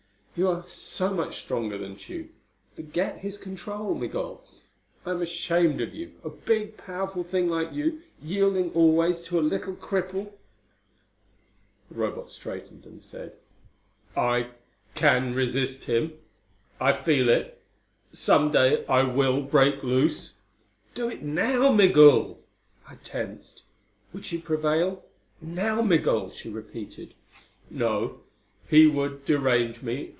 [0.33, 2.29] "You are so much stronger than Tugh.
[2.77, 4.41] Forget his control, Migul.
[5.05, 9.41] I am ashamed of you a big, powerful thing like you, yielding always to a
[9.41, 10.31] little cripple."
[11.89, 13.33] The Robot straightened and said,
[14.15, 14.51] "I
[14.95, 16.13] can resist him.
[16.79, 17.61] I feel it.
[18.13, 20.35] Some day I will break loose."
[20.95, 22.39] "Do it now, Migul!"
[22.87, 23.63] I tensed.
[24.13, 25.03] Would she prevail?
[25.41, 27.15] "Now, Migul!" she repeated.
[27.69, 28.21] "No!
[28.69, 30.07] He would derange me!